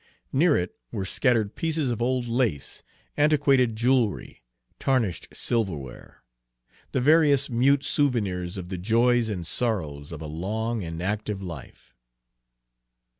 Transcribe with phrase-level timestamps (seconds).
[0.33, 2.81] Near it were scattered pieces of old lace,
[3.15, 4.41] antiquated jewelry,
[4.79, 6.23] tarnished silverware,
[6.91, 11.93] the various mute souvenirs of the joys and sorrows of a long and active life.